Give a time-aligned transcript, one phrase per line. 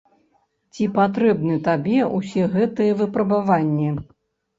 [0.77, 3.93] Ці патрэбны табе ўсе гэтыя выпрабаванні?